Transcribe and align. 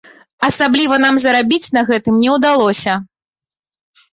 Асабліва 0.47 0.95
нам 1.03 1.19
зарабіць 1.25 1.73
на 1.79 1.83
гэтым 1.91 2.15
не 2.25 2.29
ўдалося. 2.39 2.97